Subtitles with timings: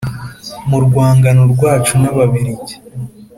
[0.69, 2.75] mu rwangano rwacu n’ababiligi